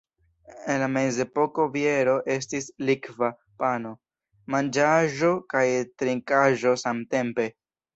[0.73, 3.31] En la mezepoko biero estis likva
[3.63, 3.95] pano:
[4.57, 5.67] manĝaĵo kaj
[6.03, 7.53] trinkaĵo samtempe.